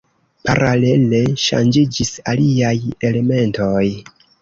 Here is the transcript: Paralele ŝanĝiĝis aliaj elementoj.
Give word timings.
Paralele 0.45 1.19
ŝanĝiĝis 1.45 2.11
aliaj 2.35 2.75
elementoj. 3.11 3.89